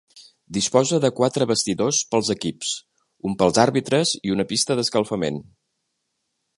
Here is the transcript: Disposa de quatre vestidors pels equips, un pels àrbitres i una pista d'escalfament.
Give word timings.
Disposa 0.55 0.97
de 1.03 1.11
quatre 1.19 1.47
vestidors 1.51 1.99
pels 2.13 2.33
equips, 2.35 2.73
un 3.31 3.37
pels 3.43 3.61
àrbitres 3.67 4.15
i 4.31 4.35
una 4.39 4.49
pista 4.55 4.79
d'escalfament. 4.81 5.43